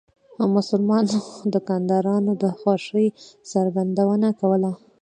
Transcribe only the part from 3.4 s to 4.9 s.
څرګندونه کوله.